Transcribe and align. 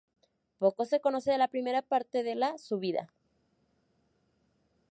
Poco 0.57 0.85
se 0.85 0.99
conoce 0.99 1.29
de 1.29 1.37
la 1.37 1.47
primera 1.47 1.83
parte 1.83 2.23
de 2.23 2.33
la 2.33 2.57
su 2.57 2.79
vida. 2.79 3.13